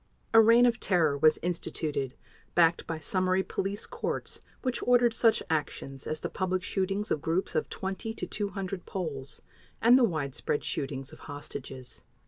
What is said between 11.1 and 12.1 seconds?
of hostages.